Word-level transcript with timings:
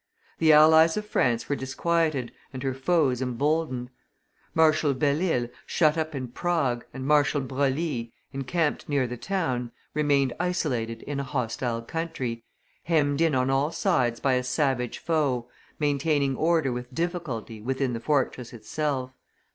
The 0.39 0.51
allies 0.51 0.97
of 0.97 1.05
France 1.05 1.47
were 1.47 1.55
disquieted 1.55 2.31
and 2.51 2.63
her 2.63 2.73
foes 2.73 3.21
emboldened. 3.21 3.91
Marshal 4.55 4.95
Belle 4.95 5.21
Isle, 5.21 5.47
shut 5.67 5.95
up 5.95 6.15
in 6.15 6.29
Prague, 6.29 6.83
and 6.91 7.05
Marshal 7.05 7.41
Broglie, 7.41 8.11
encamped 8.33 8.89
near 8.89 9.05
the 9.05 9.15
town, 9.15 9.71
remaining 9.93 10.35
isolated 10.39 11.03
in 11.03 11.19
a 11.19 11.23
hostile 11.23 11.83
country, 11.83 12.43
hemmed 12.85 13.21
in 13.21 13.35
on 13.35 13.51
all 13.51 13.71
sides 13.71 14.19
by 14.19 14.33
a 14.33 14.43
savage 14.43 14.97
foe, 14.97 15.47
maintaining 15.77 16.35
order 16.35 16.71
with 16.71 16.91
difficulty 16.91 17.61
within 17.61 17.93
the 17.93 17.99
fortress 17.99 18.53
itself. 18.53 19.11